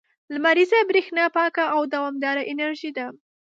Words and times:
•لمریزه 0.33 0.79
برېښنا 0.89 1.25
پاکه 1.35 1.63
او 1.75 1.81
دوامداره 1.93 2.41
انرژي 2.51 2.91
ده. 2.97 3.05